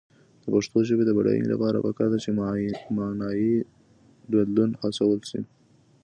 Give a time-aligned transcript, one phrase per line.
[0.41, 2.29] د پښتو ژبې د بډاینې لپاره پکار ده چې
[2.99, 3.55] معنايي
[4.31, 5.41] بدلون هڅول شي.